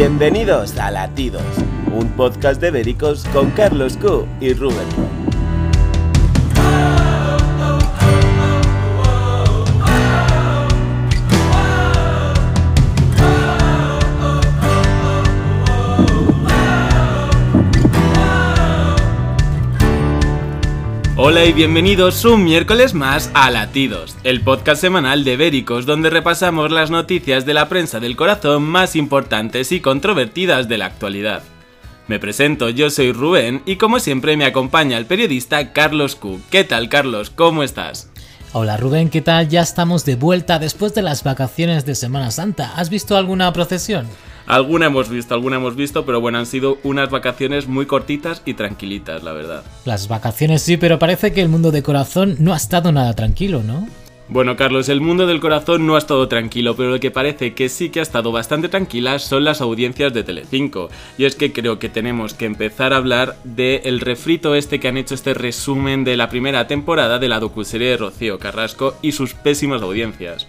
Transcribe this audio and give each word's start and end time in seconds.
Bienvenidos 0.00 0.78
a 0.78 0.90
Latidos, 0.90 1.42
un 1.92 2.08
podcast 2.12 2.58
de 2.58 2.70
Vericos 2.70 3.26
con 3.34 3.50
Carlos 3.50 3.98
Q 3.98 4.26
y 4.40 4.54
Rubén. 4.54 5.19
Hola 21.22 21.44
y 21.44 21.52
bienvenidos 21.52 22.24
un 22.24 22.44
miércoles 22.44 22.94
más 22.94 23.30
a 23.34 23.50
Latidos, 23.50 24.16
el 24.24 24.40
podcast 24.40 24.80
semanal 24.80 25.22
de 25.22 25.36
Béricos 25.36 25.84
donde 25.84 26.08
repasamos 26.08 26.70
las 26.70 26.90
noticias 26.90 27.44
de 27.44 27.52
la 27.52 27.68
prensa 27.68 28.00
del 28.00 28.16
corazón 28.16 28.62
más 28.62 28.96
importantes 28.96 29.70
y 29.70 29.80
controvertidas 29.80 30.66
de 30.66 30.78
la 30.78 30.86
actualidad. 30.86 31.42
Me 32.08 32.18
presento, 32.18 32.70
yo 32.70 32.88
soy 32.88 33.12
Rubén 33.12 33.60
y 33.66 33.76
como 33.76 34.00
siempre 34.00 34.38
me 34.38 34.46
acompaña 34.46 34.96
el 34.96 35.04
periodista 35.04 35.74
Carlos 35.74 36.16
Q. 36.16 36.40
¿Qué 36.50 36.64
tal 36.64 36.88
Carlos? 36.88 37.28
¿Cómo 37.28 37.64
estás? 37.64 38.08
Hola 38.54 38.78
Rubén, 38.78 39.10
¿qué 39.10 39.20
tal? 39.20 39.50
Ya 39.50 39.60
estamos 39.60 40.06
de 40.06 40.16
vuelta 40.16 40.58
después 40.58 40.94
de 40.94 41.02
las 41.02 41.22
vacaciones 41.22 41.84
de 41.84 41.96
Semana 41.96 42.30
Santa. 42.30 42.72
¿Has 42.76 42.88
visto 42.88 43.18
alguna 43.18 43.52
procesión? 43.52 44.06
Alguna 44.46 44.86
hemos 44.86 45.08
visto, 45.08 45.34
alguna 45.34 45.56
hemos 45.56 45.76
visto, 45.76 46.04
pero 46.04 46.20
bueno, 46.20 46.38
han 46.38 46.46
sido 46.46 46.78
unas 46.82 47.10
vacaciones 47.10 47.68
muy 47.68 47.86
cortitas 47.86 48.42
y 48.44 48.54
tranquilitas, 48.54 49.22
la 49.22 49.32
verdad. 49.32 49.62
Las 49.84 50.08
vacaciones 50.08 50.62
sí, 50.62 50.76
pero 50.76 50.98
parece 50.98 51.32
que 51.32 51.40
el 51.40 51.48
mundo 51.48 51.70
de 51.70 51.82
corazón 51.82 52.36
no 52.38 52.52
ha 52.52 52.56
estado 52.56 52.92
nada 52.92 53.14
tranquilo, 53.14 53.62
¿no? 53.62 53.86
Bueno, 54.32 54.54
Carlos, 54.56 54.88
el 54.88 55.00
mundo 55.00 55.26
del 55.26 55.40
corazón 55.40 55.88
no 55.88 55.96
ha 55.96 55.98
estado 55.98 56.28
tranquilo, 56.28 56.76
pero 56.76 56.90
lo 56.90 57.00
que 57.00 57.10
parece 57.10 57.52
que 57.52 57.68
sí 57.68 57.90
que 57.90 57.98
ha 57.98 58.04
estado 58.04 58.30
bastante 58.30 58.68
tranquila 58.68 59.18
son 59.18 59.42
las 59.42 59.60
audiencias 59.60 60.12
de 60.14 60.22
Telecinco. 60.22 60.88
Y 61.18 61.24
es 61.24 61.34
que 61.34 61.52
creo 61.52 61.80
que 61.80 61.88
tenemos 61.88 62.34
que 62.34 62.44
empezar 62.44 62.92
a 62.92 62.98
hablar 62.98 63.38
del 63.42 63.98
refrito 63.98 64.54
este 64.54 64.78
que 64.78 64.86
han 64.86 64.98
hecho 64.98 65.16
este 65.16 65.34
resumen 65.34 66.04
de 66.04 66.16
la 66.16 66.28
primera 66.28 66.68
temporada 66.68 67.18
de 67.18 67.28
la 67.28 67.40
docuserie 67.40 67.88
de 67.88 67.96
Rocío 67.96 68.38
Carrasco 68.38 68.94
y 69.02 69.10
sus 69.10 69.34
pésimas 69.34 69.82
audiencias. 69.82 70.46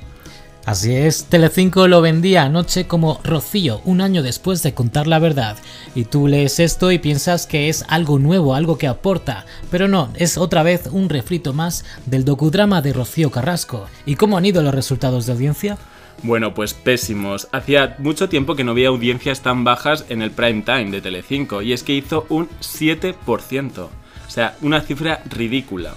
Así 0.63 0.93
es, 0.95 1.25
Telecinco 1.25 1.87
lo 1.87 2.01
vendía 2.01 2.43
anoche 2.43 2.85
como 2.85 3.19
Rocío, 3.23 3.81
un 3.83 3.99
año 3.99 4.21
después 4.21 4.61
de 4.61 4.75
contar 4.75 5.07
la 5.07 5.17
verdad. 5.17 5.57
Y 5.95 6.05
tú 6.05 6.27
lees 6.27 6.59
esto 6.59 6.91
y 6.91 6.99
piensas 6.99 7.47
que 7.47 7.67
es 7.67 7.83
algo 7.87 8.19
nuevo, 8.19 8.53
algo 8.53 8.77
que 8.77 8.87
aporta. 8.87 9.45
Pero 9.71 9.87
no, 9.87 10.13
es 10.15 10.37
otra 10.37 10.61
vez 10.61 10.87
un 10.91 11.09
refrito 11.09 11.53
más 11.53 11.83
del 12.05 12.25
docudrama 12.25 12.83
de 12.83 12.93
Rocío 12.93 13.31
Carrasco. 13.31 13.87
¿Y 14.05 14.15
cómo 14.15 14.37
han 14.37 14.45
ido 14.45 14.61
los 14.61 14.75
resultados 14.75 15.25
de 15.25 15.33
audiencia? 15.33 15.79
Bueno, 16.21 16.53
pues 16.53 16.75
pésimos. 16.75 17.47
Hacía 17.51 17.95
mucho 17.97 18.29
tiempo 18.29 18.55
que 18.55 18.63
no 18.63 18.71
había 18.71 18.89
audiencias 18.89 19.41
tan 19.41 19.63
bajas 19.63 20.05
en 20.09 20.21
el 20.21 20.29
prime 20.29 20.61
time 20.61 20.91
de 20.91 21.01
Telecinco, 21.01 21.63
y 21.63 21.73
es 21.73 21.81
que 21.81 21.93
hizo 21.93 22.27
un 22.29 22.47
7%. 22.59 23.79
O 23.79 23.89
sea, 24.27 24.55
una 24.61 24.81
cifra 24.81 25.23
ridícula. 25.27 25.95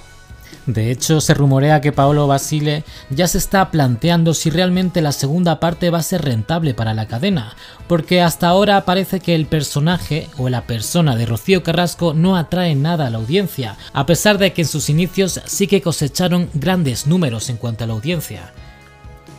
De 0.67 0.91
hecho, 0.91 1.21
se 1.21 1.35
rumorea 1.35 1.81
que 1.81 1.93
Paolo 1.93 2.27
Basile 2.27 2.85
ya 3.11 3.29
se 3.29 3.39
está 3.39 3.71
planteando 3.71 4.35
si 4.35 4.51
realmente 4.51 5.03
la 5.03 5.13
segunda 5.13 5.61
parte 5.61 5.91
va 5.91 5.99
a 5.99 6.03
ser 6.03 6.23
rentable 6.23 6.75
para 6.75 6.95
la 6.95 7.07
cadena, 7.07 7.57
porque 7.89 8.23
hasta 8.23 8.49
ahora 8.49 8.85
parece 8.85 9.21
que 9.21 9.35
el 9.35 9.47
personaje 9.47 10.29
o 10.39 10.49
la 10.49 10.67
persona 10.67 11.17
de 11.17 11.27
Rocío 11.27 11.63
Carrasco 11.63 12.15
no 12.15 12.37
atrae 12.37 12.75
nada 12.75 13.07
a 13.07 13.11
la 13.11 13.19
audiencia, 13.19 13.77
a 13.93 14.07
pesar 14.07 14.39
de 14.39 14.53
que 14.53 14.63
en 14.63 14.69
sus 14.69 14.89
inicios 14.89 15.41
sí 15.45 15.67
que 15.67 15.83
cosecharon 15.83 16.49
grandes 16.55 17.07
números 17.07 17.51
en 17.51 17.57
cuanto 17.57 17.85
a 17.85 17.87
la 17.87 17.95
audiencia. 17.95 18.53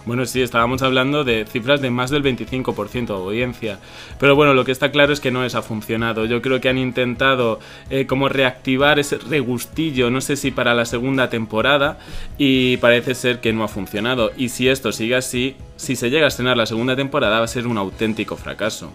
Bueno, 0.06 0.26
sí, 0.26 0.42
estábamos 0.42 0.84
hablando 0.84 1.24
de 1.24 1.46
cifras 1.46 1.82
de 1.82 1.90
más 1.90 2.12
del 2.12 2.24
25% 2.24 3.08
de 3.08 3.14
audiencia. 3.14 3.80
Pero 4.20 4.36
bueno, 4.36 4.54
lo 4.54 4.64
que 4.64 4.72
está 4.72 4.92
claro 4.92 5.14
es 5.14 5.20
que 5.20 5.32
no 5.32 5.42
les 5.42 5.56
ha 5.56 5.64
funcionado. 5.64 6.26
Yo 6.26 6.42
creo 6.42 6.62
que 6.62 6.70
han 6.70 6.78
intentado 6.78 7.60
eh, 7.90 8.06
como 8.06 8.30
reactivar 8.30 9.00
ese 9.00 9.18
regustillo, 9.18 10.12
no 10.12 10.22
sé 10.22 10.36
si 10.36 10.52
para 10.52 10.76
la 10.76 10.86
segunda 10.86 11.30
temporada, 11.30 11.98
y 12.38 12.78
parece 12.78 13.16
ser 13.16 13.42
que 13.42 13.52
no 13.52 13.64
ha 13.64 13.68
funcionado. 13.68 14.32
Y 14.38 14.50
si 14.50 14.70
esto 14.70 14.92
sigue 14.92 15.16
así, 15.16 15.56
si 15.76 15.96
se 15.96 16.10
llega 16.10 16.26
a 16.26 16.28
estrenar 16.30 16.56
la 16.56 16.68
segunda 16.68 16.96
temporada 16.96 17.40
va 17.40 17.46
a 17.46 17.48
ser 17.48 17.66
un 17.66 17.78
auténtico 17.78 18.36
fracaso. 18.36 18.92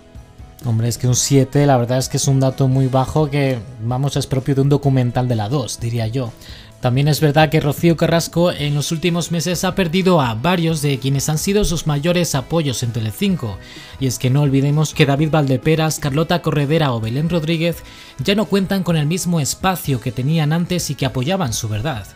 Hombre, 0.65 0.89
es 0.89 0.99
que 0.99 1.09
un 1.09 1.15
7 1.15 1.67
la 1.67 1.79
verdad 1.79 1.99
es 1.99 2.11
que 2.11 2.19
es 2.19 2.29
un 2.29 2.39
dato 2.39 2.69
muy 2.69 2.87
bajo 2.87 3.31
que, 3.31 3.59
vamos, 3.83 4.17
es 4.17 4.27
propio 4.27 4.55
de 4.55 4.61
un 4.61 4.69
documental 4.69 5.27
de 5.27 5.35
la 5.35 5.49
2, 5.49 5.81
diría 5.81 6.07
yo. 6.07 6.33
También 6.81 7.09
es 7.09 7.21
verdad 7.21 7.51
que 7.51 7.61
Rocío 7.61 7.97
Carrasco 7.97 8.53
en 8.53 8.75
los 8.75 8.91
últimos 8.91 9.31
meses 9.31 9.65
ha 9.65 9.75
perdido 9.75 10.23
a 10.23 10.35
varios 10.35 10.81
de 10.81 10.99
quienes 10.99 11.29
han 11.29 11.37
sido 11.37 11.65
sus 11.65 11.87
mayores 11.87 12.35
apoyos 12.35 12.83
en 12.83 12.93
Telecinco. 12.93 13.59
Y 14.01 14.07
es 14.07 14.19
que 14.19 14.31
no 14.31 14.41
olvidemos 14.41 14.95
que 14.95 15.05
David 15.05 15.31
Valdeperas, 15.31 15.99
Carlota 15.99 16.41
Corredera 16.41 16.95
o 16.95 17.01
Belén 17.01 17.29
Rodríguez 17.29 17.83
ya 18.25 18.35
no 18.35 18.47
cuentan 18.47 18.83
con 18.83 18.97
el 18.97 19.05
mismo 19.05 19.41
espacio 19.41 20.01
que 20.01 20.11
tenían 20.11 20.55
antes 20.55 20.89
y 20.89 20.95
que 20.95 21.05
apoyaban 21.05 21.53
su 21.53 21.69
verdad. 21.69 22.07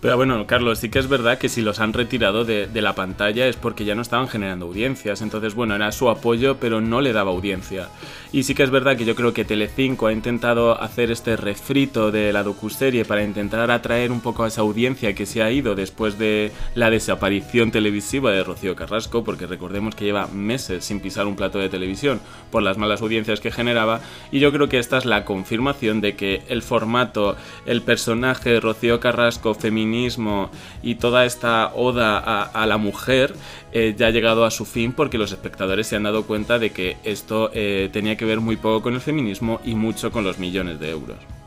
Pero 0.00 0.16
bueno, 0.16 0.46
Carlos, 0.46 0.78
sí 0.78 0.88
que 0.88 0.98
es 0.98 1.08
verdad 1.08 1.36
que 1.36 1.50
si 1.50 1.60
los 1.60 1.78
han 1.78 1.92
retirado 1.92 2.46
de, 2.46 2.68
la 2.80 2.94
pantalla 2.94 3.46
es 3.46 3.56
porque 3.56 3.84
ya 3.84 3.94
no 3.94 4.00
estaban 4.00 4.28
generando 4.28 4.64
audiencias. 4.64 5.20
Entonces, 5.20 5.54
bueno, 5.54 5.74
era 5.74 5.92
su 5.92 6.08
apoyo, 6.08 6.56
pero 6.56 6.80
no 6.80 7.02
le 7.02 7.12
daba 7.12 7.32
audiencia. 7.32 7.90
Y 8.32 8.44
sí 8.44 8.54
que 8.54 8.62
es 8.62 8.70
verdad 8.70 8.96
que 8.96 9.04
yo 9.04 9.14
creo 9.14 9.34
que 9.34 9.44
Telecinco 9.44 10.06
ha 10.06 10.12
intentado 10.12 10.80
hacer 10.80 11.10
este 11.10 11.36
refrito 11.36 12.10
de 12.10 12.32
la 12.32 12.42
docuserie 12.42 13.04
para 13.04 13.22
intentar 13.22 13.70
atraer 13.70 14.10
un 14.10 14.22
poco 14.22 14.44
a 14.44 14.48
esa 14.48 14.62
audiencia 14.62 15.14
que 15.14 15.26
se 15.26 15.42
ha 15.42 15.50
ido 15.50 15.74
después 15.74 16.18
de 16.18 16.50
la 16.74 16.88
desaparición 16.88 17.70
televisiva 17.70 18.30
de 18.30 18.42
Rocío 18.42 18.74
Carrasco, 18.74 19.22
porque 19.22 19.46
recordemos 19.46 19.94
que 19.94 20.06
lleva 20.06 20.28
meses 20.28 20.82
sin 20.82 21.00
pisar 21.00 21.26
un 21.26 21.36
plato 21.36 21.58
de 21.58 21.68
televisión 21.68 22.22
por 22.50 22.62
las 22.62 22.78
malas 22.78 23.02
audiencias 23.02 23.40
que 23.40 23.50
generaba. 23.50 24.00
Y 24.32 24.38
yo 24.38 24.50
creo 24.50 24.70
que 24.70 24.78
esta 24.78 24.96
es 24.96 25.04
la 25.04 25.26
confirmación 25.26 26.00
de 26.00 26.16
que 26.16 26.40
el 26.48 26.62
formato, 26.62 27.36
el 27.66 27.82
personaje 27.82 28.48
de 28.48 28.60
Rocío 28.60 28.98
Carrasco 28.98 29.52
femenino, 29.52 29.89
y 30.82 30.94
toda 30.96 31.24
esta 31.24 31.72
oda 31.74 32.18
a, 32.18 32.66
la 32.66 32.78
mujer 32.78 33.34
eh, 33.72 33.94
ya 33.96 34.08
ha 34.08 34.10
llegado 34.10 34.44
a 34.44 34.50
su 34.50 34.64
fin 34.64 34.92
porque 34.92 35.18
los 35.18 35.32
espectadores 35.32 35.86
se 35.86 35.96
han 35.96 36.04
dado 36.04 36.24
cuenta 36.24 36.58
de 36.58 36.70
que 36.70 36.96
esto 37.04 37.50
eh, 37.54 37.88
tenía 37.92 38.16
que 38.16 38.24
ver 38.24 38.40
muy 38.40 38.56
poco 38.56 38.82
con 38.82 38.94
el 38.94 39.00
feminismo 39.00 39.60
y 39.64 39.74
mucho 39.74 40.10
con 40.10 40.24
los 40.24 40.38
millones 40.38 40.80
de 40.80 40.90
euros. 40.90 41.39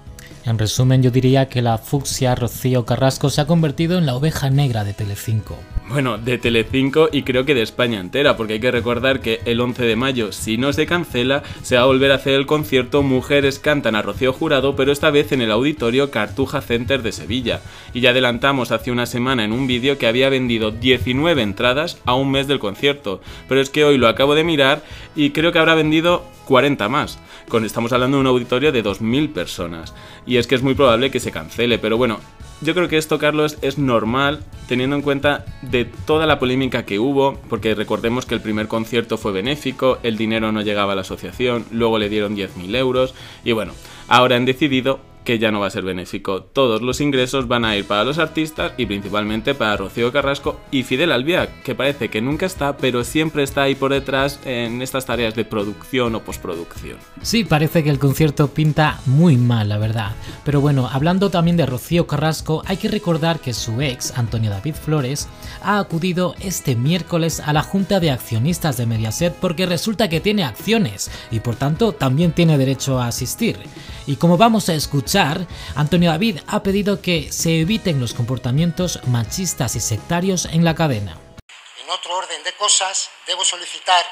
En 0.46 0.60
resumen, 0.60 1.02
yo 1.02 1.10
diría 1.10 1.48
que 1.48 1.62
la 1.62 1.78
fucsia 1.78 2.36
Rocío 2.36 2.86
Carrasco 2.86 3.30
se 3.30 3.42
ha 3.42 3.48
convertido 3.48 3.98
en 3.98 4.06
la 4.06 4.16
oveja 4.16 4.50
negra 4.50 4.84
de 4.84 4.94
Telecinco. 4.94 5.58
Bueno, 5.90 6.18
de 6.18 6.38
Telecinco 6.38 7.10
y 7.12 7.24
creo 7.24 7.46
que 7.46 7.54
de 7.54 7.62
España 7.62 8.00
entera, 8.00 8.36
porque 8.36 8.54
hay 8.54 8.60
que 8.60 8.72
recordar 8.72 9.22
que 9.22 9.42
el 9.46 9.62
11 9.62 9.84
de 9.84 9.96
mayo, 9.96 10.32
si 10.32 10.58
no 10.58 10.74
se 10.74 10.86
cancela, 10.86 11.44
se 11.62 11.76
va 11.76 11.84
a 11.84 11.86
volver 11.86 12.12
a 12.12 12.16
hacer 12.16 12.34
el 12.34 12.46
concierto 12.46 13.04
Mujeres 13.04 13.60
cantan 13.60 13.96
a 13.96 14.02
Rocío 14.02 14.34
Jurado, 14.34 14.76
pero 14.76 14.92
esta 14.92 15.12
vez 15.12 15.32
en 15.32 15.42
el 15.42 15.52
auditorio 15.52 16.10
Cartuja 16.10 16.62
Center 16.62 17.04
de 17.04 17.12
Sevilla. 17.12 17.62
Y 17.94 18.02
ya 18.02 18.10
adelantamos 18.10 18.72
hace 18.72 18.92
una 18.92 19.06
semana 19.06 19.44
en 19.44 19.52
un 19.52 19.68
vídeo 19.68 19.98
que 19.98 20.08
había 20.08 20.30
vendido 20.30 20.72
19 20.72 21.42
entradas 21.42 21.98
a 22.06 22.16
un 22.16 22.32
mes 22.32 22.48
del 22.48 22.60
concierto, 22.60 23.22
pero 23.48 23.62
es 23.62 23.70
que 23.70 23.86
hoy 23.86 23.98
lo 23.98 24.08
acabo 24.08 24.36
de 24.36 24.44
mirar 24.44 24.84
y 25.16 25.32
creo 25.32 25.52
que 25.52 25.60
habrá 25.60 25.76
vendido 25.76 26.26
40 26.46 26.90
más. 26.90 27.20
Estamos 27.64 27.94
hablando 27.94 28.18
de 28.18 28.22
un 28.22 28.28
auditorio 28.28 28.72
de 28.72 28.84
2.000 28.84 29.34
personas. 29.34 29.94
Y 30.26 30.38
es 30.38 30.48
que 30.48 30.56
es 30.56 30.64
muy 30.64 30.74
probable 30.74 31.12
que 31.12 31.20
se 31.20 31.32
cancele, 31.32 31.80
pero 31.80 31.98
bueno, 31.98 32.20
yo 32.62 32.74
creo 32.74 32.88
que 32.88 32.98
esto, 32.98 33.20
Carlos, 33.20 33.58
es 33.62 33.78
normal 33.78 34.40
teniendo 34.68 34.96
en 34.96 35.02
cuenta 35.02 35.46
de 35.62 35.86
toda 35.86 36.26
la 36.26 36.40
polémica 36.40 36.86
que 36.86 37.00
hubo, 37.00 37.38
porque 37.50 37.76
recordemos 37.76 38.26
que 38.26 38.36
el 38.36 38.42
primer 38.42 38.68
concierto 38.68 39.18
fue 39.18 39.34
benéfico, 39.34 40.00
el 40.02 40.18
dinero 40.18 40.52
no 40.52 40.62
llegaba 40.62 40.94
a 40.94 40.96
la 40.96 41.02
asociación, 41.02 41.66
luego 41.72 42.00
le 42.00 42.10
dieron 42.10 42.38
10.000 42.38 42.76
euros, 42.78 43.14
y 43.44 43.52
bueno, 43.52 43.74
ahora 44.08 44.38
han 44.38 44.46
decidido 44.46 45.02
que 45.24 45.40
ya 45.40 45.52
no 45.52 45.60
va 45.60 45.68
a 45.68 45.72
ser 45.72 45.84
benéfico. 45.84 46.44
Todos 46.44 46.82
los 46.82 47.02
ingresos 47.02 47.48
van 47.48 47.66
a 47.66 47.76
ir 47.76 47.86
para 47.86 48.04
los 48.04 48.18
artistas 48.18 48.74
y 48.78 48.86
principalmente 48.86 49.56
para 49.56 49.78
Rocío 49.78 50.12
Carrasco 50.12 50.60
y 50.72 50.84
Fidel 50.84 51.12
Albiac, 51.12 51.64
que 51.64 51.76
parece 51.76 52.10
que 52.10 52.22
nunca 52.22 52.46
está, 52.46 52.78
pero 52.78 53.04
siempre 53.04 53.44
está 53.44 53.64
ahí 53.64 53.76
por 53.76 53.92
detrás 53.92 54.40
en 54.46 54.82
estas 54.82 55.06
tareas 55.06 55.36
de 55.36 55.46
producción 55.46 56.16
o 56.16 56.22
postproducción. 56.22 56.98
Sí, 57.22 57.44
parece 57.44 57.84
que 57.84 57.90
el 57.90 58.00
concierto 58.00 58.50
pinta 58.50 59.00
muy 59.06 59.38
mal, 59.38 59.70
la 59.70 59.78
verdad. 59.78 60.12
Pero 60.44 60.62
bueno, 60.62 60.90
hablando 60.92 61.30
también 61.30 61.58
de 61.58 61.66
Rocío 61.66 62.08
Carrasco, 62.08 62.64
hay 62.66 62.78
que 62.78 62.88
recordar 62.88 63.40
que 63.40 63.54
su 63.54 63.82
ex, 63.82 64.18
Antonio 64.18 64.50
David 64.50 64.76
Flores, 64.76 65.28
ha 65.62 65.80
acudido 65.80 66.36
este 66.40 66.76
miércoles 66.76 67.40
a 67.40 67.54
la 67.54 67.64
Junta 67.64 68.00
de 68.00 68.12
Accionistas 68.12 68.78
de 68.78 68.86
Mediaset 68.86 69.34
porque 69.34 69.66
resulta 69.66 70.10
que 70.10 70.20
tiene 70.20 70.44
acciones 70.44 71.12
y 71.32 71.40
por 71.40 71.56
tanto 71.56 71.94
también 71.94 72.32
tiene 72.32 72.58
derecho 72.58 73.00
a 73.00 73.08
asistir. 73.08 73.58
Y 74.06 74.18
como 74.18 74.38
vamos 74.38 74.68
a 74.68 74.74
escuchar, 74.74 75.13
Antonio 75.76 76.10
David 76.10 76.40
ha 76.48 76.64
pedido 76.64 77.00
que 77.00 77.32
se 77.32 77.62
eviten 77.62 78.00
los 78.00 78.16
comportamientos 78.16 79.00
machistas 79.06 79.76
y 79.76 79.80
sectarios 79.80 80.46
en 80.46 80.66
la 80.66 80.74
cadena. 80.74 81.20
En 81.78 81.90
otro 81.92 82.18
orden 82.18 82.44
de 82.44 82.54
cosas, 82.54 83.12
debo 83.28 83.46
solicitar, 83.46 84.04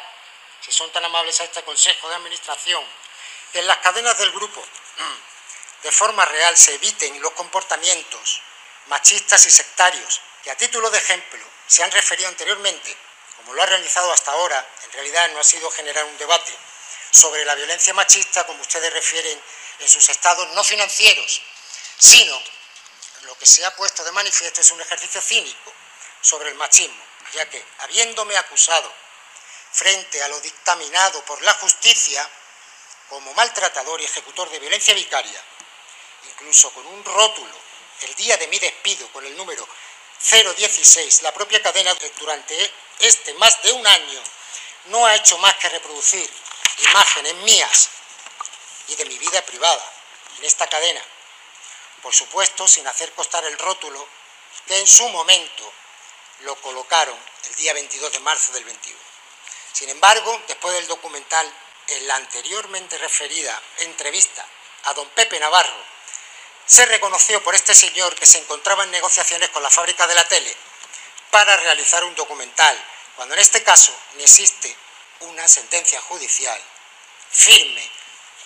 si 0.61 0.71
son 0.71 0.91
tan 0.91 1.03
amables 1.03 1.41
a 1.41 1.45
este 1.45 1.63
Consejo 1.63 2.07
de 2.07 2.15
Administración, 2.15 2.83
que 3.51 3.59
en 3.61 3.67
las 3.67 3.77
cadenas 3.77 4.15
del 4.19 4.31
grupo, 4.31 4.61
de 5.83 5.91
forma 5.91 6.23
real, 6.25 6.55
se 6.55 6.75
eviten 6.75 7.19
los 7.19 7.31
comportamientos 7.31 8.41
machistas 8.87 9.43
y 9.47 9.49
sectarios 9.49 10.21
que 10.43 10.51
a 10.51 10.57
título 10.57 10.91
de 10.91 10.99
ejemplo 10.99 11.43
se 11.65 11.83
han 11.83 11.91
referido 11.91 12.29
anteriormente, 12.29 12.95
como 13.37 13.55
lo 13.55 13.63
ha 13.63 13.65
realizado 13.65 14.11
hasta 14.11 14.31
ahora, 14.33 14.67
en 14.83 14.91
realidad 14.91 15.31
no 15.33 15.39
ha 15.39 15.43
sido 15.43 15.71
generar 15.71 16.05
un 16.05 16.17
debate, 16.19 16.53
sobre 17.09 17.43
la 17.45 17.55
violencia 17.55 17.93
machista, 17.95 18.45
como 18.45 18.61
ustedes 18.61 18.93
refieren, 18.93 19.41
en 19.79 19.89
sus 19.89 20.07
estados 20.09 20.47
no 20.49 20.63
financieros, 20.63 21.41
sino 21.97 22.41
lo 23.23 23.37
que 23.37 23.45
se 23.45 23.65
ha 23.65 23.75
puesto 23.75 24.03
de 24.03 24.11
manifiesto 24.11 24.61
es 24.61 24.71
un 24.71 24.81
ejercicio 24.81 25.21
cínico 25.21 25.73
sobre 26.21 26.49
el 26.49 26.55
machismo, 26.55 27.03
ya 27.33 27.49
que, 27.49 27.63
habiéndome 27.79 28.37
acusado 28.37 28.91
frente 29.71 30.21
a 30.21 30.27
lo 30.27 30.39
dictaminado 30.41 31.23
por 31.25 31.41
la 31.43 31.53
justicia 31.53 32.29
como 33.09 33.33
maltratador 33.33 34.01
y 34.01 34.05
ejecutor 34.05 34.49
de 34.49 34.59
violencia 34.59 34.93
vicaria, 34.93 35.41
incluso 36.29 36.71
con 36.73 36.85
un 36.87 37.03
rótulo 37.03 37.55
el 38.01 38.15
día 38.15 38.37
de 38.37 38.47
mi 38.47 38.57
despido 38.59 39.07
con 39.11 39.25
el 39.25 39.35
número 39.37 39.67
016, 40.29 41.21
la 41.23 41.33
propia 41.33 41.61
cadena 41.61 41.95
durante 42.19 42.73
este 42.99 43.33
más 43.35 43.61
de 43.63 43.71
un 43.71 43.85
año 43.85 44.23
no 44.85 45.05
ha 45.05 45.15
hecho 45.15 45.37
más 45.39 45.55
que 45.55 45.69
reproducir 45.69 46.29
imágenes 46.77 47.33
mías 47.35 47.89
y 48.87 48.95
de 48.95 49.05
mi 49.05 49.17
vida 49.17 49.41
privada 49.45 49.83
en 50.37 50.45
esta 50.45 50.67
cadena. 50.67 51.01
Por 52.01 52.13
supuesto, 52.13 52.67
sin 52.67 52.87
hacer 52.87 53.11
costar 53.13 53.43
el 53.45 53.57
rótulo 53.57 54.07
que 54.67 54.79
en 54.79 54.87
su 54.87 55.07
momento 55.09 55.71
lo 56.39 56.55
colocaron 56.61 57.17
el 57.47 57.55
día 57.55 57.73
22 57.73 58.11
de 58.11 58.19
marzo 58.19 58.51
del 58.53 58.63
21. 58.63 58.99
Sin 59.73 59.89
embargo, 59.89 60.41
después 60.47 60.73
del 60.73 60.87
documental, 60.87 61.51
en 61.87 62.07
la 62.07 62.15
anteriormente 62.15 62.97
referida 62.97 63.61
entrevista 63.79 64.45
a 64.85 64.93
don 64.93 65.07
Pepe 65.09 65.39
Navarro, 65.39 65.83
se 66.65 66.85
reconoció 66.85 67.43
por 67.43 67.53
este 67.55 67.75
señor 67.75 68.15
que 68.15 68.25
se 68.25 68.37
encontraba 68.37 68.83
en 68.83 68.91
negociaciones 68.91 69.49
con 69.49 69.63
la 69.63 69.69
fábrica 69.69 70.07
de 70.07 70.15
la 70.15 70.27
tele 70.27 70.55
para 71.29 71.57
realizar 71.57 72.03
un 72.03 72.15
documental, 72.15 72.77
cuando 73.15 73.33
en 73.35 73.41
este 73.41 73.63
caso 73.63 73.93
ni 74.15 74.23
existe 74.23 74.75
una 75.21 75.47
sentencia 75.47 76.01
judicial 76.01 76.61
firme 77.29 77.91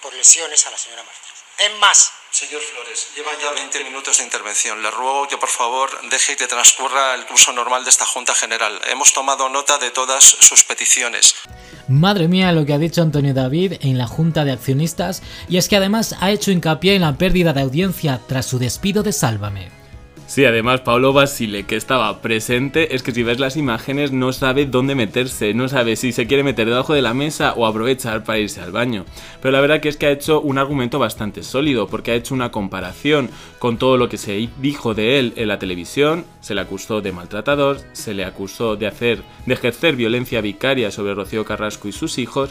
por 0.05 0.13
lesiones 0.13 0.67
a 0.67 0.69
la 0.69 0.77
señora 0.77 1.01
Martínez. 1.01 1.33
Es 1.57 1.79
más, 1.79 2.11
Señor 2.29 2.61
Flores, 2.61 3.07
llevan 3.15 3.33
ya 3.41 3.51
20 3.53 3.83
minutos 3.85 4.19
de 4.19 4.23
intervención. 4.23 4.83
Le 4.83 4.91
ruego 4.91 5.27
que 5.27 5.37
por 5.37 5.49
favor 5.49 5.89
deje 6.09 6.35
que 6.35 6.45
transcurra 6.45 7.15
el 7.15 7.25
curso 7.25 7.51
normal 7.53 7.83
de 7.83 7.89
esta 7.89 8.05
Junta 8.05 8.35
General. 8.35 8.79
Hemos 8.87 9.13
tomado 9.13 9.49
nota 9.49 9.79
de 9.79 9.89
todas 9.89 10.23
sus 10.23 10.63
peticiones. 10.63 11.33
Madre 11.87 12.27
mía 12.27 12.51
lo 12.51 12.67
que 12.67 12.73
ha 12.73 12.77
dicho 12.77 13.01
Antonio 13.01 13.33
David 13.33 13.77
en 13.81 13.97
la 13.97 14.05
Junta 14.05 14.45
de 14.45 14.51
Accionistas 14.51 15.23
y 15.49 15.57
es 15.57 15.67
que 15.67 15.77
además 15.77 16.15
ha 16.19 16.29
hecho 16.29 16.51
hincapié 16.51 16.93
en 16.93 17.01
la 17.01 17.17
pérdida 17.17 17.53
de 17.53 17.61
audiencia 17.61 18.21
tras 18.27 18.45
su 18.45 18.59
despido 18.59 19.01
de 19.01 19.11
Sálvame. 19.11 19.84
Sí, 20.35 20.43
además 20.43 20.81
Pablo 20.81 21.13
Basile, 21.13 21.63
que 21.63 21.77
estaba 21.77 22.21
presente, 22.21 22.93
es 22.93 23.03
que 23.03 23.13
si 23.13 23.23
ves 23.23 23.39
las 23.39 23.55
imágenes 23.55 24.11
no 24.11 24.33
sabe 24.33 24.65
dónde 24.65 24.93
meterse, 24.93 25.53
no 25.53 25.69
sabe 25.69 25.95
si 25.95 26.11
se 26.11 26.27
quiere 26.27 26.43
meter 26.43 26.67
debajo 26.67 26.93
de 26.93 27.01
la 27.01 27.13
mesa 27.13 27.53
o 27.53 27.65
aprovechar 27.65 28.25
para 28.25 28.39
irse 28.39 28.59
al 28.59 28.73
baño. 28.73 29.05
Pero 29.41 29.53
la 29.53 29.61
verdad 29.61 29.79
es 29.85 29.95
que 29.95 30.07
ha 30.07 30.11
hecho 30.11 30.41
un 30.41 30.57
argumento 30.57 30.99
bastante 30.99 31.41
sólido, 31.41 31.87
porque 31.87 32.11
ha 32.11 32.15
hecho 32.15 32.33
una 32.33 32.51
comparación 32.51 33.29
con 33.59 33.77
todo 33.77 33.95
lo 33.95 34.09
que 34.09 34.17
se 34.17 34.49
dijo 34.59 34.93
de 34.93 35.19
él 35.19 35.31
en 35.37 35.47
la 35.47 35.57
televisión, 35.57 36.25
se 36.41 36.53
le 36.53 36.59
acusó 36.59 36.99
de 36.99 37.13
maltratador, 37.13 37.77
se 37.93 38.13
le 38.13 38.25
acusó 38.25 38.75
de 38.75 38.87
hacer, 38.87 39.21
de 39.45 39.53
ejercer 39.53 39.95
violencia 39.95 40.41
vicaria 40.41 40.91
sobre 40.91 41.13
Rocío 41.13 41.45
Carrasco 41.45 41.87
y 41.87 41.93
sus 41.93 42.17
hijos, 42.17 42.49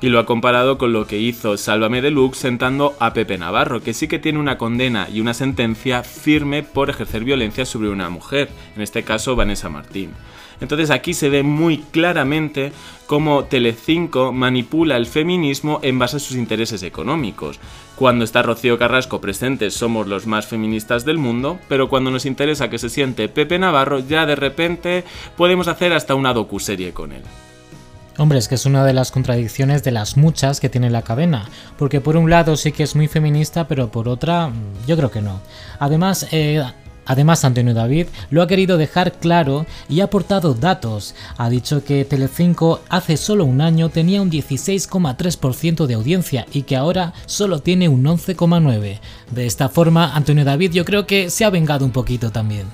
y 0.00 0.08
lo 0.08 0.18
ha 0.18 0.26
comparado 0.26 0.78
con 0.78 0.92
lo 0.92 1.06
que 1.06 1.18
hizo 1.18 1.56
Sálvame 1.56 2.02
Deluxe 2.02 2.38
sentando 2.38 2.94
a 3.00 3.12
Pepe 3.12 3.38
Navarro, 3.38 3.82
que 3.82 3.94
sí 3.94 4.08
que 4.08 4.18
tiene 4.18 4.38
una 4.38 4.58
condena 4.58 5.08
y 5.12 5.20
una 5.20 5.34
sentencia 5.34 6.02
firme 6.02 6.62
por 6.62 6.90
ejercer 6.90 7.24
violencia 7.24 7.64
sobre 7.64 7.88
una 7.88 8.08
mujer, 8.08 8.48
en 8.76 8.82
este 8.82 9.02
caso 9.02 9.36
Vanessa 9.36 9.68
Martín. 9.68 10.12
Entonces 10.60 10.90
aquí 10.90 11.14
se 11.14 11.28
ve 11.28 11.42
muy 11.42 11.78
claramente 11.78 12.72
cómo 13.06 13.44
Telecinco 13.44 14.32
manipula 14.32 14.96
el 14.96 15.06
feminismo 15.06 15.78
en 15.82 15.98
base 15.98 16.16
a 16.16 16.20
sus 16.20 16.36
intereses 16.36 16.82
económicos. 16.82 17.60
Cuando 17.94 18.24
está 18.24 18.42
Rocío 18.42 18.78
Carrasco 18.78 19.20
presente 19.20 19.70
somos 19.70 20.06
los 20.06 20.26
más 20.26 20.46
feministas 20.46 21.04
del 21.04 21.18
mundo, 21.18 21.58
pero 21.68 21.88
cuando 21.88 22.10
nos 22.10 22.26
interesa 22.26 22.70
que 22.70 22.78
se 22.78 22.90
siente 22.90 23.28
Pepe 23.28 23.58
Navarro 23.58 24.00
ya 24.00 24.26
de 24.26 24.36
repente 24.36 25.04
podemos 25.36 25.68
hacer 25.68 25.92
hasta 25.92 26.14
una 26.14 26.34
docuserie 26.34 26.92
con 26.92 27.12
él. 27.12 27.22
Hombre, 28.18 28.40
es 28.40 28.48
que 28.48 28.56
es 28.56 28.66
una 28.66 28.84
de 28.84 28.92
las 28.92 29.12
contradicciones 29.12 29.84
de 29.84 29.92
las 29.92 30.16
muchas 30.16 30.58
que 30.58 30.68
tiene 30.68 30.90
la 30.90 31.02
cadena, 31.02 31.48
porque 31.78 32.00
por 32.00 32.16
un 32.16 32.28
lado 32.28 32.56
sí 32.56 32.72
que 32.72 32.82
es 32.82 32.96
muy 32.96 33.06
feminista, 33.06 33.68
pero 33.68 33.92
por 33.92 34.08
otra 34.08 34.50
yo 34.88 34.96
creo 34.96 35.12
que 35.12 35.22
no. 35.22 35.40
Además, 35.78 36.26
eh, 36.32 36.62
Además, 37.08 37.42
Antonio 37.46 37.72
David 37.72 38.08
lo 38.28 38.42
ha 38.42 38.46
querido 38.46 38.76
dejar 38.76 39.14
claro 39.14 39.64
y 39.88 40.00
ha 40.00 40.04
aportado 40.04 40.52
datos. 40.52 41.14
Ha 41.38 41.48
dicho 41.48 41.82
que 41.82 42.04
Telecinco 42.04 42.82
hace 42.90 43.16
solo 43.16 43.46
un 43.46 43.62
año 43.62 43.88
tenía 43.88 44.20
un 44.20 44.30
16,3% 44.30 45.86
de 45.86 45.94
audiencia 45.94 46.46
y 46.52 46.64
que 46.64 46.76
ahora 46.76 47.14
solo 47.24 47.60
tiene 47.60 47.88
un 47.88 48.04
11,9%. 48.04 49.00
De 49.30 49.46
esta 49.46 49.70
forma, 49.70 50.14
Antonio 50.14 50.44
David 50.44 50.72
yo 50.72 50.84
creo 50.84 51.06
que 51.06 51.30
se 51.30 51.46
ha 51.46 51.50
vengado 51.50 51.86
un 51.86 51.92
poquito 51.92 52.30
también. 52.30 52.66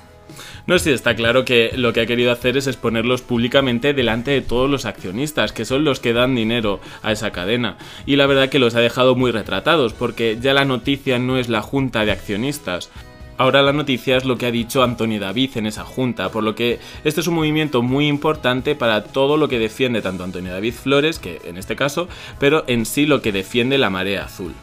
No, 0.67 0.79
sí, 0.79 0.89
está 0.89 1.15
claro 1.15 1.45
que 1.45 1.73
lo 1.75 1.93
que 1.93 2.01
ha 2.01 2.05
querido 2.07 2.31
hacer 2.31 2.57
es 2.57 2.65
exponerlos 2.65 3.21
públicamente 3.21 3.93
delante 3.93 4.31
de 4.31 4.41
todos 4.41 4.67
los 4.67 4.85
accionistas, 4.85 5.51
que 5.51 5.63
son 5.63 5.83
los 5.83 5.99
que 5.99 6.11
dan 6.11 6.33
dinero 6.33 6.79
a 7.03 7.11
esa 7.11 7.31
cadena. 7.31 7.77
Y 8.07 8.15
la 8.15 8.25
verdad 8.25 8.49
que 8.49 8.57
los 8.57 8.73
ha 8.73 8.79
dejado 8.79 9.15
muy 9.15 9.29
retratados, 9.29 9.93
porque 9.93 10.39
ya 10.41 10.55
la 10.55 10.65
noticia 10.65 11.19
no 11.19 11.37
es 11.37 11.49
la 11.49 11.61
junta 11.61 12.03
de 12.03 12.11
accionistas. 12.11 12.89
Ahora 13.37 13.61
la 13.61 13.73
noticia 13.73 14.17
es 14.17 14.25
lo 14.25 14.39
que 14.39 14.47
ha 14.47 14.51
dicho 14.51 14.81
Antonio 14.81 15.19
David 15.19 15.51
en 15.55 15.67
esa 15.67 15.83
junta, 15.83 16.29
por 16.29 16.41
lo 16.43 16.55
que 16.55 16.79
este 17.03 17.21
es 17.21 17.27
un 17.27 17.35
movimiento 17.35 17.83
muy 17.83 18.07
importante 18.07 18.75
para 18.75 19.03
todo 19.03 19.37
lo 19.37 19.47
que 19.49 19.59
defiende 19.59 20.01
tanto 20.01 20.23
Antonio 20.23 20.53
David 20.53 20.73
Flores, 20.73 21.19
que 21.19 21.41
en 21.43 21.57
este 21.57 21.75
caso, 21.75 22.07
pero 22.39 22.63
en 22.67 22.85
sí 22.85 23.05
lo 23.05 23.21
que 23.21 23.31
defiende 23.33 23.77
la 23.77 23.89
marea 23.91 24.23
azul. 24.23 24.53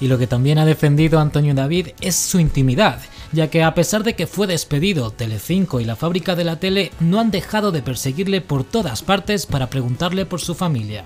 Y 0.00 0.08
lo 0.08 0.18
que 0.18 0.26
también 0.26 0.58
ha 0.58 0.64
defendido 0.64 1.20
Antonio 1.20 1.54
David 1.54 1.88
es 2.00 2.16
su 2.16 2.40
intimidad, 2.40 3.00
ya 3.32 3.48
que 3.48 3.62
a 3.62 3.74
pesar 3.74 4.04
de 4.04 4.14
que 4.14 4.26
fue 4.26 4.46
despedido, 4.46 5.10
Telecinco 5.10 5.80
y 5.80 5.84
la 5.84 5.96
fábrica 5.96 6.36
de 6.36 6.44
la 6.44 6.60
tele 6.60 6.92
no 7.00 7.20
han 7.20 7.30
dejado 7.30 7.72
de 7.72 7.82
perseguirle 7.82 8.40
por 8.40 8.64
todas 8.64 9.02
partes 9.02 9.46
para 9.46 9.70
preguntarle 9.70 10.26
por 10.26 10.40
su 10.40 10.54
familia. 10.54 11.04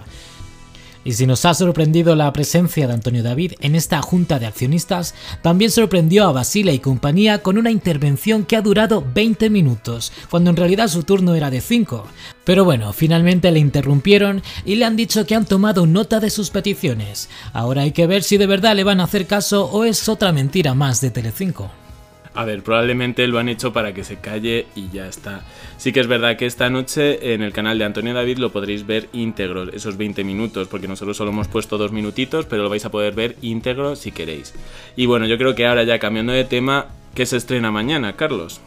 Y 1.07 1.13
si 1.13 1.25
nos 1.25 1.45
ha 1.45 1.55
sorprendido 1.55 2.17
la 2.17 2.33
presencia 2.33 2.89
de 2.89 2.93
Antonio 2.93 3.23
David 3.23 3.53
en 3.61 3.77
esta 3.77 4.03
junta 4.03 4.41
de 4.41 4.47
accionistas, 4.47 5.15
también 5.41 5.71
sorprendió 5.71 6.25
a 6.25 6.33
Basile 6.33 6.75
y 6.75 6.81
compañía 6.81 7.45
con 7.45 7.59
una 7.59 7.71
intervención 7.71 8.45
que 8.45 8.57
ha 8.57 8.61
durado 8.61 9.07
20 9.15 9.49
minutos, 9.49 10.11
cuando 10.29 10.51
en 10.51 10.57
realidad 10.57 10.89
su 10.89 11.05
turno 11.05 11.37
era 11.37 11.49
de 11.49 11.61
5. 11.61 12.05
Pero 12.43 12.65
bueno, 12.65 12.93
finalmente 12.93 13.53
le 13.53 13.61
interrumpieron 13.61 14.43
y 14.65 14.75
le 14.75 14.85
han 14.85 14.97
dicho 14.97 15.25
que 15.27 15.37
han 15.37 15.47
tomado 15.47 15.87
nota 15.87 16.19
de 16.19 16.29
sus 16.29 16.51
peticiones. 16.51 17.29
Ahora 17.53 17.83
hay 17.83 17.93
que 17.93 18.09
ver 18.09 18.25
si 18.25 18.37
de 18.37 18.49
verdad 18.49 18.75
le 18.75 18.83
van 18.83 18.99
a 18.99 19.05
hacer 19.05 19.29
caso 19.29 19.67
o 19.67 19.85
es 19.85 20.09
otra 20.09 20.33
mentira 20.33 20.75
más 20.75 21.01
de 21.01 21.13
Telecinco. 21.13 21.71
A 22.37 22.45
ver, 22.45 22.63
probablemente 22.63 23.27
lo 23.29 23.39
han 23.39 23.49
hecho 23.49 23.73
para 23.73 23.95
que 23.95 24.05
se 24.05 24.17
calle 24.17 24.67
y 24.77 24.91
ya 24.91 25.09
está. 25.09 25.41
Sí 25.79 25.91
que 25.91 26.01
es 26.01 26.07
verdad 26.07 26.37
que 26.37 26.45
esta 26.45 26.69
noche 26.69 27.33
en 27.33 27.41
el 27.41 27.55
canal 27.55 27.79
de 27.79 27.87
Antonio 27.87 28.13
David 28.13 28.37
lo 28.37 28.53
podréis 28.53 28.87
ver 28.87 29.09
íntegro, 29.15 29.73
esos 29.73 29.97
20 29.97 30.23
minutos, 30.23 30.69
porque 30.69 30.87
nosotros 30.87 31.17
solo 31.17 31.31
hemos 31.31 31.49
puesto 31.49 31.79
dos 31.79 31.93
minutitos, 31.93 32.45
pero 32.45 32.63
lo 32.63 32.69
vais 32.69 32.85
a 32.85 32.91
poder 32.91 33.15
ver 33.15 33.37
íntegro 33.41 33.97
si 33.97 34.13
queréis. 34.13 34.53
Y 34.97 35.07
bueno, 35.07 35.25
yo 35.25 35.39
creo 35.39 35.55
que 35.55 35.67
ahora 35.67 35.85
ya 35.85 35.99
cambiando 35.99 36.35
de 36.35 36.45
tema, 36.45 36.89
¿qué 37.15 37.25
se 37.25 37.39
estrena 37.39 37.71
mañana, 37.71 38.17
Carlos? 38.17 38.61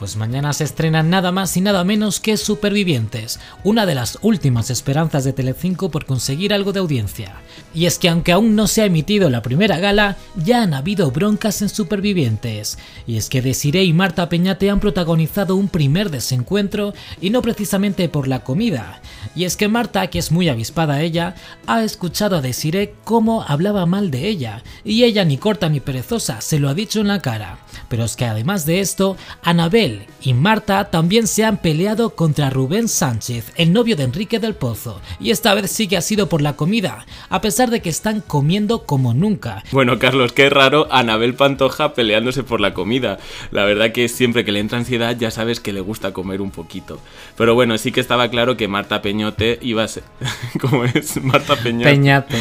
Pues 0.00 0.16
mañana 0.16 0.54
se 0.54 0.64
estrena 0.64 1.02
nada 1.02 1.30
más 1.30 1.54
y 1.58 1.60
nada 1.60 1.84
menos 1.84 2.20
que 2.20 2.38
Supervivientes, 2.38 3.38
una 3.64 3.84
de 3.84 3.94
las 3.94 4.18
últimas 4.22 4.70
esperanzas 4.70 5.24
de 5.24 5.34
Telecinco 5.34 5.90
por 5.90 6.06
conseguir 6.06 6.54
algo 6.54 6.72
de 6.72 6.80
audiencia. 6.80 7.34
Y 7.74 7.84
es 7.84 7.98
que 7.98 8.08
aunque 8.08 8.32
aún 8.32 8.56
no 8.56 8.66
se 8.66 8.80
ha 8.80 8.86
emitido 8.86 9.28
la 9.28 9.42
primera 9.42 9.78
gala, 9.78 10.16
ya 10.36 10.62
han 10.62 10.72
habido 10.72 11.10
broncas 11.10 11.60
en 11.60 11.68
Supervivientes. 11.68 12.78
Y 13.06 13.18
es 13.18 13.28
que 13.28 13.42
Desiree 13.42 13.84
y 13.84 13.92
Marta 13.92 14.30
Peñate 14.30 14.70
han 14.70 14.80
protagonizado 14.80 15.54
un 15.54 15.68
primer 15.68 16.10
desencuentro 16.10 16.94
y 17.20 17.28
no 17.28 17.42
precisamente 17.42 18.08
por 18.08 18.26
la 18.26 18.42
comida. 18.42 19.02
Y 19.36 19.44
es 19.44 19.58
que 19.58 19.68
Marta, 19.68 20.06
que 20.06 20.18
es 20.18 20.32
muy 20.32 20.48
avispada 20.48 21.02
ella, 21.02 21.34
ha 21.66 21.84
escuchado 21.84 22.36
a 22.36 22.40
Desiree 22.40 22.94
cómo 23.04 23.42
hablaba 23.42 23.84
mal 23.84 24.10
de 24.10 24.28
ella, 24.28 24.62
y 24.82 25.04
ella 25.04 25.26
ni 25.26 25.36
corta 25.36 25.68
ni 25.68 25.80
perezosa 25.80 26.40
se 26.40 26.58
lo 26.58 26.70
ha 26.70 26.74
dicho 26.74 27.00
en 27.00 27.08
la 27.08 27.20
cara. 27.20 27.58
Pero 27.90 28.04
es 28.04 28.16
que 28.16 28.24
además 28.24 28.64
de 28.64 28.80
esto, 28.80 29.16
Anabel 29.42 29.89
y 30.22 30.34
Marta 30.34 30.90
también 30.90 31.26
se 31.26 31.44
han 31.44 31.58
peleado 31.58 32.10
contra 32.10 32.50
Rubén 32.50 32.88
Sánchez, 32.88 33.52
el 33.56 33.72
novio 33.72 33.96
de 33.96 34.04
Enrique 34.04 34.38
del 34.38 34.54
Pozo, 34.54 35.00
y 35.18 35.30
esta 35.30 35.54
vez 35.54 35.70
sí 35.70 35.88
que 35.88 35.96
ha 35.96 36.02
sido 36.02 36.28
por 36.28 36.42
la 36.42 36.56
comida, 36.56 37.06
a 37.28 37.40
pesar 37.40 37.70
de 37.70 37.80
que 37.80 37.88
están 37.88 38.20
comiendo 38.20 38.84
como 38.84 39.14
nunca. 39.14 39.64
Bueno, 39.72 39.98
Carlos, 39.98 40.32
qué 40.32 40.50
raro 40.50 40.88
Anabel 40.90 41.34
Pantoja 41.34 41.94
peleándose 41.94 42.42
por 42.42 42.60
la 42.60 42.74
comida. 42.74 43.18
La 43.50 43.64
verdad 43.64 43.92
que 43.92 44.08
siempre 44.08 44.44
que 44.44 44.52
le 44.52 44.60
entra 44.60 44.78
ansiedad 44.78 45.16
ya 45.16 45.30
sabes 45.30 45.60
que 45.60 45.72
le 45.72 45.80
gusta 45.80 46.12
comer 46.12 46.40
un 46.40 46.50
poquito. 46.50 47.00
Pero 47.36 47.54
bueno, 47.54 47.78
sí 47.78 47.92
que 47.92 48.00
estaba 48.00 48.28
claro 48.28 48.56
que 48.56 48.68
Marta 48.68 49.02
Peñote 49.02 49.58
iba 49.62 49.84
a 49.84 49.88
ser... 49.88 50.02
¿Cómo 50.60 50.84
es? 50.84 51.22
Marta 51.22 51.56
Peñate. 51.56 51.90
Peñate. 51.90 52.36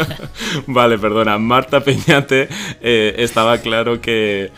vale, 0.66 0.98
perdona. 0.98 1.38
Marta 1.38 1.80
Peñate 1.80 2.48
eh, 2.80 3.14
estaba 3.18 3.58
claro 3.58 4.00
que 4.00 4.50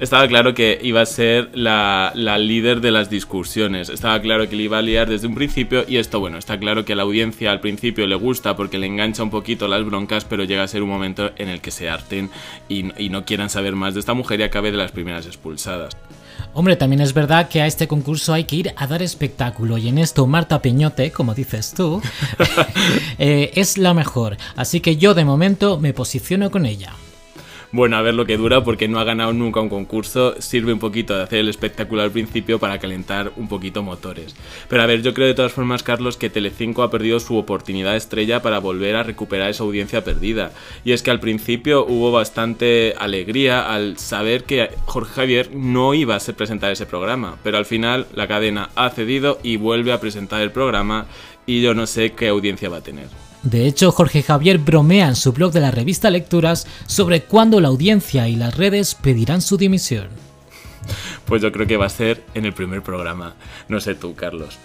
estaba 0.00 0.28
claro 0.28 0.54
que 0.54 0.78
iba 0.82 1.00
a 1.00 1.06
ser 1.06 1.50
la, 1.54 2.12
la, 2.14 2.38
líder 2.38 2.80
de 2.80 2.90
las 2.90 3.10
discusiones. 3.10 3.88
Estaba 3.88 4.20
claro 4.20 4.48
que 4.48 4.54
le 4.54 4.64
iba 4.64 4.78
a 4.78 4.82
liar 4.82 5.08
desde 5.08 5.26
un 5.26 5.34
principio 5.34 5.84
y 5.88 5.96
esto, 5.96 6.20
bueno, 6.20 6.38
está 6.38 6.58
claro 6.58 6.84
que 6.84 6.92
a 6.92 6.96
la 6.96 7.02
audiencia 7.02 7.50
al 7.50 7.60
principio 7.60 8.06
le 8.06 8.14
gusta 8.14 8.54
porque 8.56 8.78
le 8.78 8.86
engancha 8.86 9.22
un 9.22 9.30
poquito 9.30 9.66
las 9.66 9.84
broncas, 9.84 10.24
pero 10.24 10.44
llega 10.44 10.62
a 10.62 10.68
ser 10.68 10.82
un 10.82 10.88
momento 10.88 11.32
en 11.36 11.48
el 11.48 11.60
que 11.60 11.70
se 11.70 11.88
harten 11.88 12.30
y, 12.68 12.84
no 13.08 13.24
quieran 13.24 13.48
saber 13.48 13.74
más 13.74 13.94
de 13.94 14.00
esta 14.00 14.14
mujer 14.14 14.40
y 14.40 14.42
acabe 14.42 14.70
de 14.70 14.76
las 14.76 14.92
primeras 14.92 15.26
expulsadas. 15.26 15.96
Hombre, 16.52 16.76
también 16.76 17.00
es 17.00 17.14
verdad 17.14 17.48
que 17.48 17.60
a 17.60 17.66
este 17.66 17.88
concurso 17.88 18.32
hay 18.32 18.44
que 18.44 18.56
ir 18.56 18.74
a 18.76 18.86
dar 18.86 19.02
espectáculo 19.02 19.78
y 19.78 19.88
en 19.88 19.98
esto 19.98 20.26
Marta 20.26 20.60
Peñote, 20.60 21.10
como 21.10 21.34
dices 21.34 21.72
tú, 21.74 22.00
eh, 23.18 23.50
es 23.54 23.78
la 23.78 23.94
mejor. 23.94 24.36
Así 24.54 24.80
que 24.80 24.96
yo 24.96 25.14
de 25.14 25.24
momento 25.24 25.78
me 25.80 25.92
posiciono 25.92 26.50
con 26.50 26.66
ella 26.66 26.92
bueno, 27.70 27.96
a 27.96 28.02
ver 28.02 28.14
lo 28.14 28.24
que 28.24 28.36
dura 28.36 28.64
porque 28.64 28.88
no 28.88 28.98
ha 28.98 29.04
ganado 29.04 29.32
nunca 29.32 29.60
un 29.60 29.68
concurso, 29.68 30.40
sirve 30.40 30.72
un 30.72 30.78
poquito 30.78 31.16
de 31.16 31.24
hacer 31.24 31.40
el 31.40 31.48
espectáculo 31.48 32.02
al 32.02 32.10
principio 32.10 32.58
para 32.58 32.78
calentar 32.78 33.32
un 33.36 33.48
poquito 33.48 33.82
motores. 33.82 34.34
Pero 34.68 34.82
a 34.82 34.86
ver, 34.86 35.02
yo 35.02 35.12
creo 35.12 35.26
de 35.26 35.34
todas 35.34 35.52
formas, 35.52 35.82
Carlos, 35.82 36.16
que 36.16 36.30
Telecinco 36.30 36.82
ha 36.82 36.90
perdido 36.90 37.20
su 37.20 37.36
oportunidad 37.36 37.96
estrella 37.96 38.40
para 38.40 38.58
volver 38.58 38.96
a 38.96 39.02
recuperar 39.02 39.50
esa 39.50 39.64
audiencia 39.64 40.02
perdida. 40.02 40.52
Y 40.84 40.92
es 40.92 41.02
que 41.02 41.10
al 41.10 41.20
principio 41.20 41.84
hubo 41.84 42.10
bastante 42.10 42.94
alegría 42.98 43.72
al 43.72 43.98
saber 43.98 44.44
que 44.44 44.70
Jorge 44.86 45.12
Javier 45.12 45.50
no 45.54 45.94
iba 45.94 46.16
a 46.16 46.20
presentar 46.36 46.72
ese 46.72 46.86
programa, 46.86 47.36
pero 47.42 47.58
al 47.58 47.66
final 47.66 48.06
la 48.14 48.28
cadena 48.28 48.70
ha 48.76 48.90
cedido 48.90 49.38
y 49.42 49.56
vuelve 49.56 49.92
a 49.92 50.00
presentar 50.00 50.40
el 50.40 50.52
programa 50.52 51.06
y 51.46 51.62
yo 51.62 51.74
no 51.74 51.86
sé 51.86 52.12
qué 52.12 52.28
audiencia 52.28 52.68
va 52.68 52.78
a 52.78 52.82
tener. 52.82 53.27
De 53.42 53.66
hecho, 53.66 53.92
Jorge 53.92 54.22
Javier 54.22 54.58
bromea 54.58 55.08
en 55.08 55.16
su 55.16 55.32
blog 55.32 55.52
de 55.52 55.60
la 55.60 55.70
revista 55.70 56.10
Lecturas 56.10 56.66
sobre 56.86 57.22
cuándo 57.22 57.60
la 57.60 57.68
audiencia 57.68 58.28
y 58.28 58.36
las 58.36 58.56
redes 58.56 58.94
pedirán 58.94 59.42
su 59.42 59.56
dimisión. 59.56 60.08
Pues 61.24 61.42
yo 61.42 61.52
creo 61.52 61.66
que 61.66 61.76
va 61.76 61.86
a 61.86 61.90
ser 61.90 62.24
en 62.34 62.44
el 62.44 62.52
primer 62.52 62.82
programa. 62.82 63.34
No 63.68 63.80
sé 63.80 63.94
tú, 63.94 64.14
Carlos. 64.14 64.58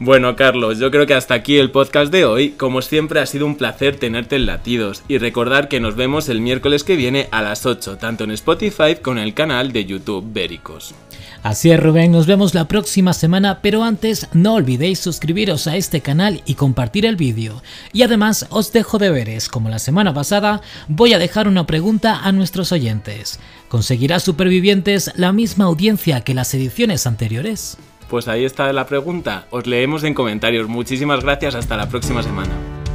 Bueno, 0.00 0.36
Carlos, 0.36 0.78
yo 0.78 0.92
creo 0.92 1.06
que 1.06 1.14
hasta 1.14 1.34
aquí 1.34 1.58
el 1.58 1.72
podcast 1.72 2.12
de 2.12 2.24
hoy. 2.24 2.50
Como 2.50 2.82
siempre 2.82 3.20
ha 3.20 3.26
sido 3.26 3.46
un 3.46 3.56
placer 3.56 3.96
tenerte 3.96 4.36
en 4.36 4.46
latidos 4.46 5.02
y 5.08 5.18
recordar 5.18 5.68
que 5.68 5.80
nos 5.80 5.96
vemos 5.96 6.28
el 6.28 6.40
miércoles 6.40 6.84
que 6.84 6.94
viene 6.94 7.28
a 7.32 7.42
las 7.42 7.66
8, 7.66 7.98
tanto 7.98 8.24
en 8.24 8.30
Spotify 8.30 8.96
como 9.02 9.18
en 9.18 9.24
el 9.24 9.34
canal 9.34 9.72
de 9.72 9.84
YouTube 9.84 10.24
Béricos. 10.32 10.94
Así 11.42 11.70
es 11.70 11.80
Rubén, 11.80 12.12
nos 12.12 12.26
vemos 12.26 12.54
la 12.54 12.66
próxima 12.66 13.12
semana, 13.12 13.60
pero 13.62 13.84
antes 13.84 14.26
no 14.32 14.54
olvidéis 14.54 14.98
suscribiros 14.98 15.66
a 15.66 15.76
este 15.76 16.00
canal 16.00 16.42
y 16.46 16.54
compartir 16.54 17.06
el 17.06 17.16
vídeo. 17.16 17.62
Y 17.92 18.02
además 18.02 18.46
os 18.50 18.72
dejo 18.72 18.98
deberes, 18.98 19.48
como 19.48 19.68
la 19.68 19.78
semana 19.78 20.12
pasada, 20.12 20.60
voy 20.88 21.12
a 21.12 21.18
dejar 21.18 21.46
una 21.46 21.66
pregunta 21.66 22.20
a 22.24 22.32
nuestros 22.32 22.72
oyentes. 22.72 23.38
¿Conseguirá 23.68 24.18
Supervivientes 24.18 25.12
la 25.14 25.32
misma 25.32 25.66
audiencia 25.66 26.22
que 26.22 26.34
las 26.34 26.52
ediciones 26.54 27.06
anteriores? 27.06 27.78
Pues 28.08 28.26
ahí 28.26 28.44
está 28.44 28.72
la 28.72 28.86
pregunta, 28.86 29.46
os 29.50 29.66
leemos 29.66 30.02
en 30.04 30.14
comentarios. 30.14 30.68
Muchísimas 30.68 31.22
gracias, 31.22 31.54
hasta 31.54 31.76
la 31.76 31.88
próxima 31.88 32.22
semana. 32.22 32.52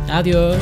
Adiós. 0.10 0.58